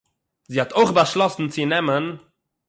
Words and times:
זי 0.51 0.59
האָט 0.61 0.75
אויך 0.77 0.89
באַשלאָסן 0.95 1.45
צו 1.53 1.63
נעמען 1.71 2.05